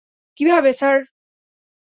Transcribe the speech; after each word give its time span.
কীভাবে, 0.37 0.71
স্যার? 0.73 0.97